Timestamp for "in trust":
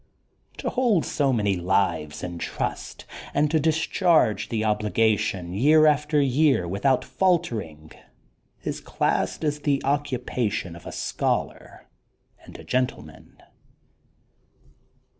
2.23-3.05